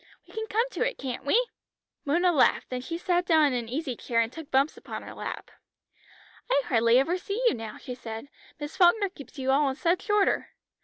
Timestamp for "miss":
8.59-8.75